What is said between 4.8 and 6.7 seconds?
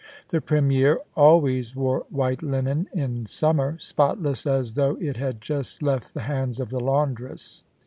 it had just left the hands